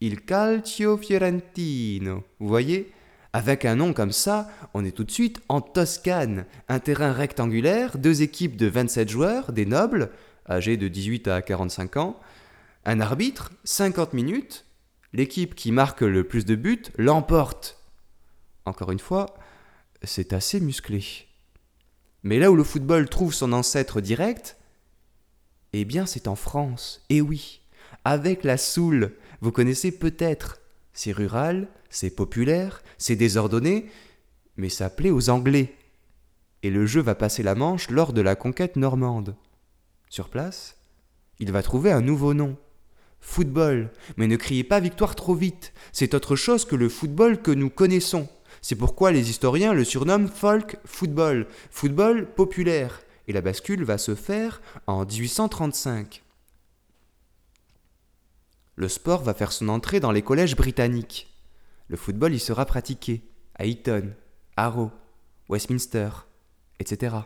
Il 0.00 0.24
calcio 0.24 0.96
fiorentino, 0.96 2.24
vous 2.38 2.48
voyez? 2.48 2.90
Avec 3.34 3.66
un 3.66 3.76
nom 3.76 3.92
comme 3.92 4.10
ça, 4.10 4.48
on 4.72 4.86
est 4.86 4.92
tout 4.96 5.04
de 5.04 5.10
suite 5.10 5.38
en 5.50 5.60
Toscane, 5.60 6.46
un 6.70 6.78
terrain 6.78 7.12
rectangulaire, 7.12 7.98
deux 7.98 8.22
équipes 8.22 8.56
de 8.56 8.68
27 8.68 9.10
joueurs, 9.10 9.52
des 9.52 9.66
nobles, 9.66 10.12
âgés 10.48 10.78
de 10.78 10.88
18 10.88 11.28
à 11.28 11.42
45 11.42 11.98
ans, 11.98 12.18
un 12.86 13.00
arbitre, 13.00 13.52
50 13.64 14.14
minutes, 14.14 14.64
l'équipe 15.12 15.54
qui 15.54 15.72
marque 15.72 16.00
le 16.00 16.24
plus 16.24 16.46
de 16.46 16.54
buts 16.54 16.84
l'emporte. 16.96 17.82
Encore 18.64 18.92
une 18.92 18.98
fois, 18.98 19.34
c'est 20.02 20.32
assez 20.32 20.58
musclé. 20.58 21.04
Mais 22.22 22.38
là 22.38 22.50
où 22.50 22.56
le 22.56 22.64
football 22.64 23.10
trouve 23.10 23.34
son 23.34 23.52
ancêtre 23.52 24.00
direct, 24.00 24.56
eh 25.72 25.84
bien 25.84 26.06
c'est 26.06 26.28
en 26.28 26.36
France, 26.36 27.04
et 27.08 27.20
oui, 27.20 27.60
avec 28.04 28.44
la 28.44 28.56
soule, 28.56 29.14
vous 29.40 29.52
connaissez 29.52 29.92
peut-être, 29.92 30.60
c'est 30.92 31.12
rural, 31.12 31.68
c'est 31.90 32.10
populaire, 32.10 32.82
c'est 32.98 33.16
désordonné, 33.16 33.90
mais 34.56 34.68
ça 34.68 34.90
plaît 34.90 35.10
aux 35.10 35.30
Anglais. 35.30 35.74
Et 36.62 36.70
le 36.70 36.86
jeu 36.86 37.00
va 37.00 37.14
passer 37.14 37.42
la 37.42 37.54
Manche 37.54 37.90
lors 37.90 38.12
de 38.12 38.20
la 38.20 38.36
conquête 38.36 38.76
normande. 38.76 39.34
Sur 40.08 40.28
place, 40.28 40.76
il 41.38 41.52
va 41.52 41.62
trouver 41.62 41.90
un 41.90 42.02
nouveau 42.02 42.34
nom. 42.34 42.56
Football. 43.20 43.90
Mais 44.16 44.26
ne 44.26 44.36
criez 44.36 44.64
pas 44.64 44.80
victoire 44.80 45.14
trop 45.14 45.34
vite. 45.34 45.72
C'est 45.92 46.14
autre 46.14 46.36
chose 46.36 46.64
que 46.64 46.76
le 46.76 46.88
football 46.88 47.40
que 47.40 47.50
nous 47.50 47.70
connaissons. 47.70 48.28
C'est 48.60 48.76
pourquoi 48.76 49.10
les 49.10 49.30
historiens 49.30 49.72
le 49.72 49.84
surnomment 49.84 50.28
folk 50.28 50.76
football, 50.84 51.46
football 51.70 52.26
populaire. 52.34 53.00
Et 53.30 53.32
la 53.32 53.42
bascule 53.42 53.84
va 53.84 53.96
se 53.96 54.16
faire 54.16 54.60
en 54.88 55.06
1835 55.06 56.24
le 58.80 58.88
sport 58.88 59.22
va 59.22 59.34
faire 59.34 59.52
son 59.52 59.68
entrée 59.68 60.00
dans 60.00 60.10
les 60.10 60.22
collèges 60.22 60.56
britanniques. 60.56 61.28
Le 61.88 61.98
football 61.98 62.32
y 62.32 62.38
sera 62.38 62.64
pratiqué 62.64 63.20
à 63.54 63.66
Eton, 63.66 64.14
Harrow, 64.56 64.90
Westminster, 65.50 66.08
etc. 66.78 67.16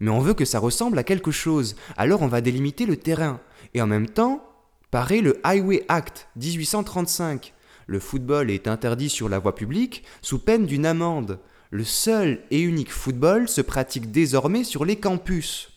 Mais 0.00 0.10
on 0.10 0.20
veut 0.20 0.34
que 0.34 0.44
ça 0.44 0.58
ressemble 0.58 0.98
à 0.98 1.02
quelque 1.02 1.30
chose, 1.30 1.76
alors 1.96 2.20
on 2.20 2.28
va 2.28 2.42
délimiter 2.42 2.84
le 2.84 2.98
terrain. 2.98 3.40
Et 3.72 3.80
en 3.80 3.86
même 3.86 4.10
temps, 4.10 4.46
paraît 4.90 5.22
le 5.22 5.40
Highway 5.44 5.86
Act 5.88 6.28
1835. 6.36 7.54
Le 7.86 7.98
football 7.98 8.50
est 8.50 8.68
interdit 8.68 9.08
sur 9.08 9.30
la 9.30 9.38
voie 9.38 9.54
publique 9.54 10.04
sous 10.20 10.38
peine 10.40 10.66
d'une 10.66 10.84
amende. 10.84 11.38
Le 11.72 11.84
seul 11.84 12.44
et 12.50 12.60
unique 12.60 12.92
football 12.92 13.48
se 13.48 13.62
pratique 13.62 14.10
désormais 14.10 14.62
sur 14.62 14.84
les 14.84 14.96
campus. 14.96 15.70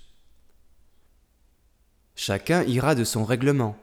Chacun 2.18 2.64
ira 2.64 2.96
de 2.96 3.06
son 3.06 3.24
règlement 3.24 3.78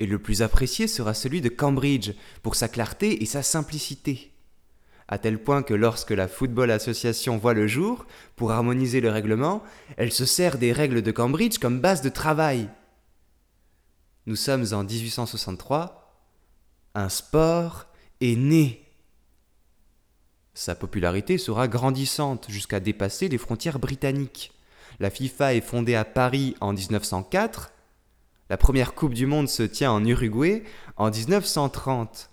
et 0.00 0.06
le 0.06 0.18
plus 0.18 0.40
apprécié 0.40 0.88
sera 0.88 1.12
celui 1.12 1.42
de 1.42 1.50
Cambridge 1.50 2.12
pour 2.42 2.54
sa 2.54 2.68
clarté 2.68 3.22
et 3.22 3.26
sa 3.26 3.42
simplicité. 3.42 4.32
À 5.08 5.18
tel 5.18 5.42
point 5.42 5.62
que 5.62 5.74
lorsque 5.74 6.12
la 6.12 6.26
Football 6.26 6.70
Association 6.70 7.36
voit 7.36 7.52
le 7.52 7.66
jour, 7.66 8.06
pour 8.34 8.50
harmoniser 8.50 9.02
le 9.02 9.10
règlement, 9.10 9.62
elle 9.98 10.10
se 10.10 10.24
sert 10.24 10.56
des 10.56 10.72
règles 10.72 11.02
de 11.02 11.10
Cambridge 11.10 11.58
comme 11.58 11.80
base 11.82 12.00
de 12.00 12.08
travail. 12.08 12.70
Nous 14.24 14.36
sommes 14.36 14.64
en 14.72 14.84
1863, 14.84 16.16
un 16.94 17.10
sport 17.10 17.88
est 18.22 18.36
né. 18.36 18.81
Sa 20.54 20.74
popularité 20.74 21.38
sera 21.38 21.68
grandissante 21.68 22.46
jusqu'à 22.48 22.80
dépasser 22.80 23.28
les 23.28 23.38
frontières 23.38 23.78
britanniques. 23.78 24.52
La 25.00 25.10
FIFA 25.10 25.54
est 25.54 25.60
fondée 25.60 25.94
à 25.94 26.04
Paris 26.04 26.54
en 26.60 26.72
1904 26.72 27.72
la 28.52 28.58
première 28.58 28.94
Coupe 28.94 29.14
du 29.14 29.24
Monde 29.24 29.48
se 29.48 29.62
tient 29.62 29.90
en 29.92 30.04
Uruguay 30.04 30.62
en 30.98 31.10
1930. 31.10 32.28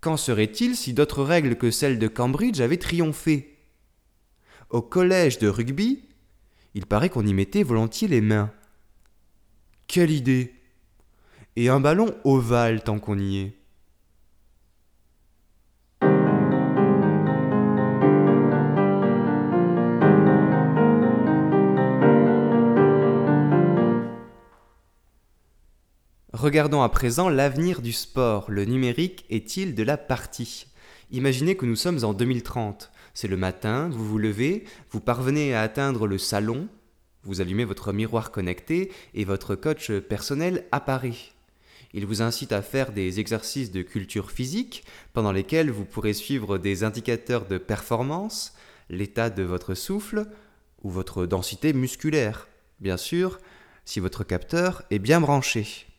Qu'en 0.00 0.16
serait-il 0.16 0.74
si 0.74 0.94
d'autres 0.94 1.22
règles 1.22 1.54
que 1.54 1.70
celles 1.70 2.00
de 2.00 2.08
Cambridge 2.08 2.60
avaient 2.60 2.76
triomphé? 2.76 3.56
Au 4.68 4.82
collège 4.82 5.38
de 5.38 5.46
rugby, 5.46 6.08
il 6.74 6.86
paraît 6.86 7.08
qu'on 7.08 7.24
y 7.24 7.32
mettait 7.32 7.62
volontiers 7.62 8.08
les 8.08 8.20
mains. 8.20 8.50
Quelle 9.86 10.10
idée 10.10 10.56
Et 11.54 11.68
un 11.68 11.78
ballon 11.78 12.12
ovale 12.24 12.82
tant 12.82 12.98
qu'on 12.98 13.20
y 13.20 13.38
est. 13.38 13.59
Regardons 26.40 26.80
à 26.80 26.88
présent 26.88 27.28
l'avenir 27.28 27.82
du 27.82 27.92
sport. 27.92 28.50
Le 28.50 28.64
numérique 28.64 29.26
est-il 29.28 29.74
de 29.74 29.82
la 29.82 29.98
partie? 29.98 30.68
Imaginez 31.10 31.54
que 31.54 31.66
nous 31.66 31.76
sommes 31.76 32.02
en 32.02 32.14
2030. 32.14 32.90
C'est 33.12 33.28
le 33.28 33.36
matin, 33.36 33.90
vous 33.92 34.06
vous 34.06 34.16
levez, 34.16 34.64
vous 34.90 35.00
parvenez 35.00 35.52
à 35.52 35.60
atteindre 35.60 36.06
le 36.06 36.16
salon, 36.16 36.66
vous 37.24 37.42
allumez 37.42 37.66
votre 37.66 37.92
miroir 37.92 38.30
connecté 38.30 38.90
et 39.12 39.26
votre 39.26 39.54
coach 39.54 39.92
personnel 39.92 40.64
apparaît. 40.72 41.12
Il 41.92 42.06
vous 42.06 42.22
incite 42.22 42.52
à 42.52 42.62
faire 42.62 42.92
des 42.92 43.20
exercices 43.20 43.70
de 43.70 43.82
culture 43.82 44.30
physique 44.30 44.84
pendant 45.12 45.32
lesquels 45.32 45.70
vous 45.70 45.84
pourrez 45.84 46.14
suivre 46.14 46.56
des 46.56 46.84
indicateurs 46.84 47.44
de 47.44 47.58
performance, 47.58 48.54
l'état 48.88 49.28
de 49.28 49.42
votre 49.42 49.74
souffle 49.74 50.24
ou 50.82 50.88
votre 50.88 51.26
densité 51.26 51.74
musculaire, 51.74 52.48
bien 52.80 52.96
sûr, 52.96 53.40
si 53.84 54.00
votre 54.00 54.24
capteur 54.24 54.84
est 54.90 54.98
bien 54.98 55.20
branché. 55.20 55.89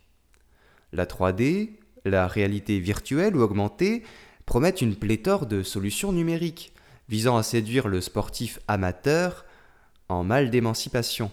La 0.93 1.05
3D, 1.05 1.71
la 2.03 2.27
réalité 2.27 2.79
virtuelle 2.79 3.35
ou 3.35 3.41
augmentée 3.41 4.03
promettent 4.45 4.81
une 4.81 4.95
pléthore 4.95 5.45
de 5.45 5.63
solutions 5.63 6.11
numériques 6.11 6.73
visant 7.07 7.37
à 7.37 7.43
séduire 7.43 7.87
le 7.87 8.01
sportif 8.01 8.59
amateur 8.67 9.45
en 10.09 10.23
mal 10.23 10.49
d'émancipation. 10.49 11.31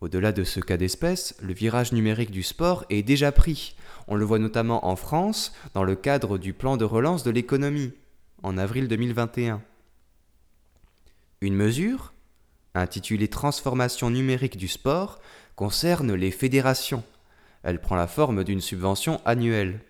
Au-delà 0.00 0.32
de 0.32 0.44
ce 0.44 0.60
cas 0.60 0.76
d'espèce, 0.76 1.34
le 1.40 1.54
virage 1.54 1.92
numérique 1.92 2.30
du 2.30 2.42
sport 2.42 2.84
est 2.90 3.02
déjà 3.02 3.32
pris. 3.32 3.74
On 4.06 4.16
le 4.16 4.24
voit 4.24 4.38
notamment 4.38 4.86
en 4.86 4.96
France 4.96 5.54
dans 5.72 5.84
le 5.84 5.96
cadre 5.96 6.36
du 6.36 6.52
plan 6.52 6.76
de 6.76 6.84
relance 6.84 7.22
de 7.22 7.30
l'économie 7.30 7.92
en 8.42 8.58
avril 8.58 8.88
2021. 8.88 9.62
Une 11.40 11.54
mesure, 11.54 12.12
intitulée 12.74 13.28
Transformation 13.28 14.10
numérique 14.10 14.58
du 14.58 14.68
sport, 14.68 15.20
concerne 15.56 16.12
les 16.12 16.30
fédérations 16.30 17.04
elle 17.64 17.80
prend 17.80 17.96
la 17.96 18.06
forme 18.06 18.44
d'une 18.44 18.60
subvention 18.60 19.20
annuelle. 19.24 19.80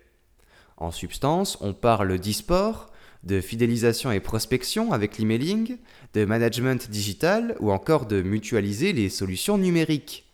En 0.77 0.91
substance, 0.91 1.57
on 1.61 1.73
parle 1.73 2.17
d'e-sport, 2.17 2.91
de 3.23 3.41
fidélisation 3.41 4.11
et 4.11 4.19
prospection 4.19 4.93
avec 4.93 5.17
l'emailing, 5.17 5.77
de 6.13 6.25
management 6.25 6.89
digital 6.89 7.55
ou 7.59 7.71
encore 7.71 8.05
de 8.05 8.21
mutualiser 8.21 8.93
les 8.93 9.09
solutions 9.09 9.57
numériques. 9.57 10.31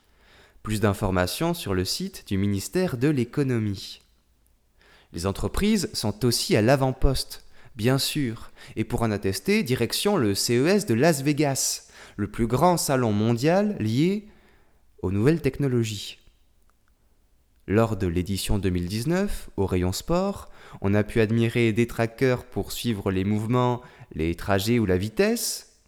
Plus 0.62 0.80
d'informations 0.80 1.54
sur 1.54 1.74
le 1.74 1.86
site 1.86 2.26
du 2.28 2.38
ministère 2.38 2.98
de 2.98 3.08
l'économie. 3.08 4.02
Les 5.14 5.26
entreprises 5.26 5.90
sont 5.94 6.24
aussi 6.24 6.56
à 6.56 6.62
l'avant-poste, 6.62 7.46
bien 7.76 7.98
sûr, 7.98 8.52
et 8.76 8.84
pour 8.84 9.02
en 9.02 9.12
attester, 9.12 9.64
direction 9.64 10.18
le 10.18 10.36
CES 10.36 10.86
de 10.86 10.94
Las 10.94 11.24
Vegas, 11.24 11.88
le 12.18 12.30
plus 12.30 12.48
grand 12.48 12.78
salon 12.78 13.12
mondial 13.12 13.76
lié 13.80 14.28
aux 15.02 15.12
nouvelles 15.12 15.42
technologies. 15.42 16.21
Lors 17.72 17.96
de 17.96 18.06
l'édition 18.06 18.60
2019, 18.60 19.50
au 19.56 19.66
rayon 19.66 19.94
sport, 19.94 20.52
on 20.82 20.94
a 20.94 21.06
pu 21.06 21.22
admirer 21.22 21.72
des 21.72 21.88
trackers 21.88 22.44
pour 22.44 22.74
suivre 22.74 23.12
les 23.12 23.24
mouvements, 23.24 23.82
les 24.14 24.36
trajets 24.36 24.78
ou 24.78 24.86
la 24.86 24.98
vitesse, 24.98 25.80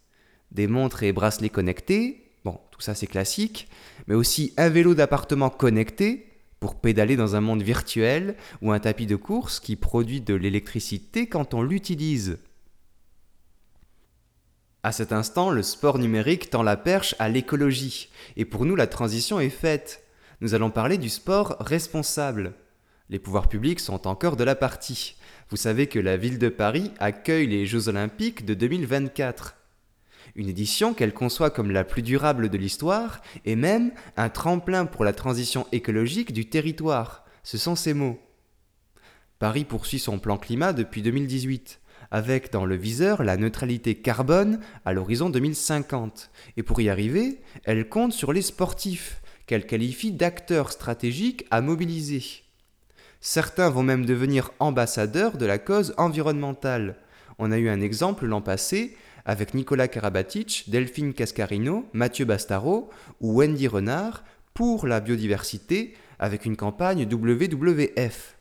des 0.50 0.66
montres 0.66 1.02
et 1.02 1.12
bracelets 1.12 1.50
connectés, 1.50 2.30
bon, 2.42 2.58
tout 2.70 2.80
ça 2.80 2.94
c'est 2.94 3.06
classique, 3.06 3.68
mais 4.06 4.14
aussi 4.14 4.54
un 4.56 4.70
vélo 4.70 4.94
d'appartement 4.94 5.50
connecté 5.50 6.26
pour 6.58 6.76
pédaler 6.76 7.16
dans 7.16 7.36
un 7.36 7.42
monde 7.42 7.60
virtuel 7.60 8.36
ou 8.62 8.72
un 8.72 8.80
tapis 8.80 9.04
de 9.04 9.16
course 9.16 9.60
qui 9.60 9.76
produit 9.76 10.22
de 10.22 10.32
l'électricité 10.32 11.26
quand 11.26 11.52
on 11.52 11.60
l'utilise. 11.60 12.38
À 14.82 14.90
cet 14.90 15.12
instant, 15.12 15.50
le 15.50 15.62
sport 15.62 15.98
numérique 15.98 16.48
tend 16.48 16.62
la 16.62 16.78
perche 16.78 17.14
à 17.18 17.28
l'écologie, 17.28 18.08
et 18.38 18.46
pour 18.46 18.64
nous 18.64 18.74
la 18.74 18.86
transition 18.86 19.38
est 19.38 19.50
faite 19.50 20.00
nous 20.44 20.52
allons 20.52 20.70
parler 20.70 20.98
du 20.98 21.08
sport 21.08 21.56
responsable. 21.58 22.52
Les 23.08 23.18
pouvoirs 23.18 23.48
publics 23.48 23.80
sont 23.80 24.06
encore 24.06 24.36
de 24.36 24.44
la 24.44 24.54
partie. 24.54 25.16
Vous 25.48 25.56
savez 25.56 25.86
que 25.86 25.98
la 25.98 26.18
ville 26.18 26.38
de 26.38 26.50
Paris 26.50 26.90
accueille 26.98 27.46
les 27.46 27.64
Jeux 27.64 27.88
olympiques 27.88 28.44
de 28.44 28.52
2024. 28.52 29.56
Une 30.36 30.50
édition 30.50 30.92
qu'elle 30.92 31.14
conçoit 31.14 31.48
comme 31.48 31.70
la 31.70 31.82
plus 31.82 32.02
durable 32.02 32.50
de 32.50 32.58
l'histoire 32.58 33.22
et 33.46 33.56
même 33.56 33.92
un 34.18 34.28
tremplin 34.28 34.84
pour 34.84 35.06
la 35.06 35.14
transition 35.14 35.66
écologique 35.72 36.34
du 36.34 36.46
territoire. 36.46 37.24
Ce 37.42 37.56
sont 37.56 37.74
ces 37.74 37.94
mots. 37.94 38.20
Paris 39.38 39.64
poursuit 39.64 39.98
son 39.98 40.18
plan 40.18 40.36
climat 40.36 40.74
depuis 40.74 41.00
2018 41.00 41.80
avec 42.10 42.52
dans 42.52 42.66
le 42.66 42.76
viseur 42.76 43.24
la 43.24 43.38
neutralité 43.38 43.94
carbone 43.94 44.60
à 44.84 44.92
l'horizon 44.92 45.30
2050. 45.30 46.30
Et 46.58 46.62
pour 46.62 46.80
y 46.82 46.90
arriver, 46.90 47.40
elle 47.64 47.88
compte 47.88 48.12
sur 48.12 48.32
les 48.32 48.42
sportifs, 48.42 49.22
qu'elle 49.46 49.66
qualifie 49.66 50.12
d'acteurs 50.12 50.72
stratégiques 50.72 51.46
à 51.50 51.60
mobiliser. 51.60 52.22
Certains 53.20 53.70
vont 53.70 53.82
même 53.82 54.04
devenir 54.04 54.50
ambassadeurs 54.58 55.36
de 55.36 55.46
la 55.46 55.58
cause 55.58 55.94
environnementale. 55.96 56.96
On 57.38 57.52
a 57.52 57.58
eu 57.58 57.68
un 57.68 57.80
exemple 57.80 58.26
l'an 58.26 58.42
passé 58.42 58.96
avec 59.24 59.54
Nicolas 59.54 59.88
Karabatic, 59.88 60.64
Delphine 60.68 61.14
Cascarino, 61.14 61.86
Mathieu 61.92 62.26
Bastaro 62.26 62.90
ou 63.20 63.38
Wendy 63.38 63.68
Renard 63.68 64.24
pour 64.52 64.86
la 64.86 65.00
biodiversité 65.00 65.94
avec 66.18 66.44
une 66.44 66.56
campagne 66.56 67.06
WWF. 67.10 68.36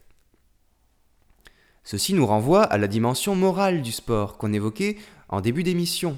Ceci 1.83 2.13
nous 2.13 2.25
renvoie 2.25 2.63
à 2.63 2.77
la 2.77 2.87
dimension 2.87 3.35
morale 3.35 3.81
du 3.81 3.91
sport 3.91 4.37
qu'on 4.37 4.53
évoquait 4.53 4.97
en 5.29 5.41
début 5.41 5.63
d'émission. 5.63 6.17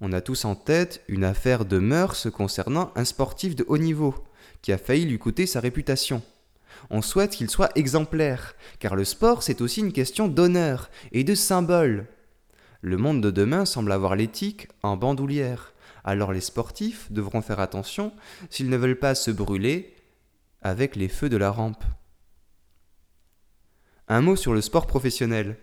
On 0.00 0.12
a 0.12 0.20
tous 0.20 0.44
en 0.44 0.54
tête 0.54 1.02
une 1.08 1.24
affaire 1.24 1.64
de 1.64 1.78
mœurs 1.78 2.28
concernant 2.30 2.92
un 2.96 3.04
sportif 3.04 3.54
de 3.54 3.64
haut 3.68 3.78
niveau 3.78 4.14
qui 4.62 4.72
a 4.72 4.78
failli 4.78 5.04
lui 5.04 5.18
coûter 5.18 5.46
sa 5.46 5.60
réputation. 5.60 6.22
On 6.90 7.02
souhaite 7.02 7.32
qu'il 7.32 7.50
soit 7.50 7.76
exemplaire, 7.76 8.56
car 8.78 8.96
le 8.96 9.04
sport 9.04 9.42
c'est 9.42 9.60
aussi 9.60 9.80
une 9.80 9.92
question 9.92 10.28
d'honneur 10.28 10.90
et 11.12 11.24
de 11.24 11.34
symbole. 11.34 12.06
Le 12.80 12.96
monde 12.96 13.22
de 13.22 13.30
demain 13.30 13.64
semble 13.64 13.92
avoir 13.92 14.16
l'éthique 14.16 14.68
en 14.82 14.96
bandoulière, 14.96 15.72
alors 16.04 16.32
les 16.32 16.40
sportifs 16.40 17.10
devront 17.10 17.40
faire 17.40 17.60
attention 17.60 18.12
s'ils 18.50 18.68
ne 18.68 18.76
veulent 18.76 18.98
pas 18.98 19.14
se 19.14 19.30
brûler 19.30 19.94
avec 20.60 20.96
les 20.96 21.08
feux 21.08 21.28
de 21.28 21.36
la 21.36 21.50
rampe. 21.50 21.84
Un 24.08 24.20
mot 24.20 24.36
sur 24.36 24.52
le 24.52 24.60
sport 24.60 24.86
professionnel. 24.86 25.56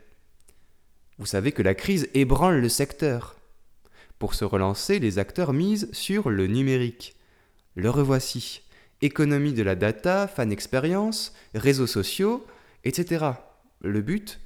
Vous 1.20 1.28
savez 1.28 1.52
que 1.52 1.62
la 1.62 1.76
crise 1.76 2.10
ébranle 2.16 2.60
le 2.60 2.70
secteur. 2.70 3.36
Pour 4.22 4.36
se 4.36 4.46
relancer, 4.46 5.00
les 5.00 5.18
acteurs 5.18 5.52
misent 5.52 5.90
sur 5.94 6.30
le 6.30 6.46
numérique. 6.46 7.16
Le 7.74 7.90
revoici 7.90 8.62
économie 9.02 9.54
de 9.54 9.64
la 9.64 9.74
data, 9.74 10.28
fan 10.28 10.52
expérience, 10.52 11.34
réseaux 11.56 11.88
sociaux, 11.88 12.46
etc. 12.84 13.26
Le 13.80 14.00
but, 14.02 14.40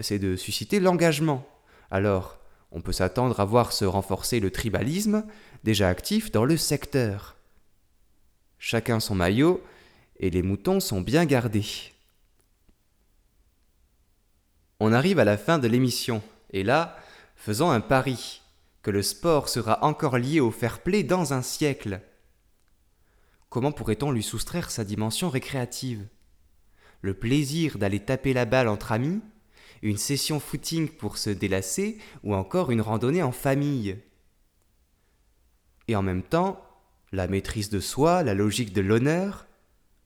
c'est 0.00 0.18
de 0.18 0.34
susciter 0.34 0.80
l'engagement. 0.80 1.46
Alors, 1.92 2.40
on 2.72 2.80
peut 2.80 2.90
s'attendre 2.90 3.38
à 3.38 3.44
voir 3.44 3.70
se 3.72 3.84
renforcer 3.84 4.40
le 4.40 4.50
tribalisme, 4.50 5.24
déjà 5.62 5.88
actif 5.88 6.32
dans 6.32 6.44
le 6.44 6.56
secteur. 6.56 7.36
Chacun 8.58 8.98
son 8.98 9.14
maillot, 9.14 9.62
et 10.18 10.30
les 10.30 10.42
moutons 10.42 10.80
sont 10.80 11.02
bien 11.02 11.24
gardés. 11.24 11.92
On 14.80 14.92
arrive 14.92 15.20
à 15.20 15.24
la 15.24 15.38
fin 15.38 15.60
de 15.60 15.68
l'émission, 15.68 16.20
et 16.52 16.64
là, 16.64 16.98
faisons 17.36 17.70
un 17.70 17.80
pari, 17.80 18.39
que 18.82 18.90
le 18.90 19.02
sport 19.02 19.48
sera 19.48 19.84
encore 19.84 20.18
lié 20.18 20.40
au 20.40 20.50
fair 20.50 20.82
play 20.82 21.02
dans 21.02 21.32
un 21.32 21.42
siècle. 21.42 22.00
Comment 23.48 23.72
pourrait-on 23.72 24.10
lui 24.10 24.22
soustraire 24.22 24.70
sa 24.70 24.84
dimension 24.84 25.28
récréative? 25.28 26.06
Le 27.02 27.14
plaisir 27.14 27.78
d'aller 27.78 28.00
taper 28.00 28.32
la 28.32 28.44
balle 28.44 28.68
entre 28.68 28.92
amis 28.92 29.20
Une 29.82 29.96
session 29.96 30.38
footing 30.38 30.88
pour 30.88 31.18
se 31.18 31.30
délasser 31.30 31.98
Ou 32.22 32.34
encore 32.34 32.70
une 32.70 32.80
randonnée 32.80 33.22
en 33.22 33.32
famille? 33.32 33.98
Et 35.88 35.96
en 35.96 36.02
même 36.02 36.22
temps, 36.22 36.64
la 37.12 37.26
maîtrise 37.26 37.70
de 37.70 37.80
soi, 37.80 38.22
la 38.22 38.34
logique 38.34 38.72
de 38.72 38.80
l'honneur, 38.80 39.46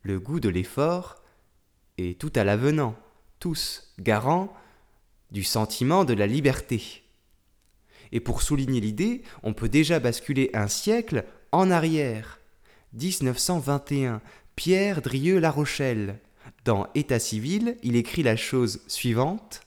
le 0.02 0.18
goût 0.18 0.40
de 0.40 0.48
l'effort, 0.48 1.22
et 1.98 2.14
tout 2.14 2.32
à 2.34 2.44
l'avenant, 2.44 2.96
tous 3.38 3.92
garants 3.98 4.54
du 5.30 5.44
sentiment 5.44 6.04
de 6.04 6.14
la 6.14 6.26
liberté. 6.26 7.03
Et 8.12 8.20
pour 8.20 8.42
souligner 8.42 8.80
l'idée, 8.80 9.22
on 9.42 9.54
peut 9.54 9.68
déjà 9.68 10.00
basculer 10.00 10.50
un 10.54 10.68
siècle 10.68 11.24
en 11.52 11.70
arrière 11.70 12.40
1921, 12.94 14.20
Pierre 14.56 15.02
Drieux 15.02 15.38
La 15.38 15.50
Rochelle. 15.50 16.20
Dans 16.64 16.86
État 16.94 17.18
civil, 17.18 17.76
il 17.82 17.96
écrit 17.96 18.22
la 18.22 18.36
chose 18.36 18.80
suivante. 18.86 19.60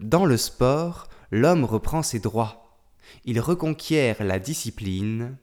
Dans 0.00 0.24
le 0.24 0.36
sport, 0.36 1.08
l'homme 1.30 1.64
reprend 1.64 2.02
ses 2.02 2.20
droits. 2.20 2.78
Il 3.24 3.40
reconquiert 3.40 4.24
la 4.24 4.38
discipline, 4.38 5.36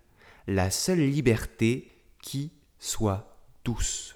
la 0.48 0.72
seule 0.72 1.00
liberté 1.00 1.92
qui 2.22 2.52
soit 2.80 3.38
douce. 3.64 4.16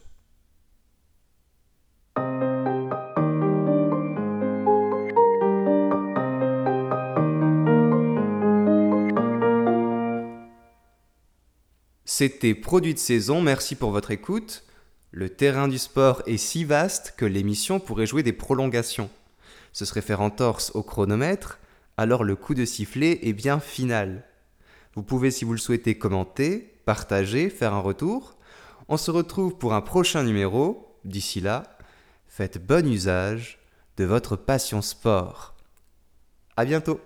C'était 12.17 12.55
Produit 12.55 12.93
de 12.93 12.99
saison, 12.99 13.41
merci 13.41 13.75
pour 13.75 13.91
votre 13.91 14.09
écoute. 14.09 14.63
Le 15.11 15.27
terrain 15.27 15.67
du 15.67 15.77
sport 15.77 16.21
est 16.27 16.37
si 16.37 16.63
vaste 16.63 17.13
que 17.17 17.25
l'émission 17.25 17.81
pourrait 17.81 18.05
jouer 18.05 18.23
des 18.23 18.31
prolongations. 18.31 19.09
Ce 19.73 19.83
serait 19.83 19.99
faire 19.99 20.21
entorse 20.21 20.71
au 20.75 20.81
chronomètre, 20.81 21.59
alors 21.97 22.23
le 22.23 22.37
coup 22.37 22.53
de 22.53 22.63
sifflet 22.63 23.19
est 23.23 23.33
bien 23.33 23.59
final. 23.59 24.23
Vous 24.93 25.03
pouvez, 25.03 25.29
si 25.29 25.43
vous 25.43 25.51
le 25.51 25.57
souhaitez, 25.57 25.97
commenter, 25.97 26.79
partager, 26.85 27.49
faire 27.49 27.73
un 27.73 27.81
retour. 27.81 28.37
On 28.87 28.95
se 28.95 29.11
retrouve 29.11 29.57
pour 29.57 29.73
un 29.73 29.81
prochain 29.81 30.23
numéro. 30.23 30.97
D'ici 31.03 31.41
là, 31.41 31.63
faites 32.29 32.65
bon 32.65 32.87
usage 32.89 33.59
de 33.97 34.05
votre 34.05 34.37
passion 34.37 34.81
sport. 34.81 35.53
À 36.55 36.63
bientôt! 36.63 37.01